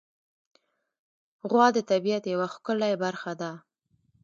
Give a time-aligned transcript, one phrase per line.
[1.49, 3.51] غوا د طبیعت یوه ښکلی برخه ده.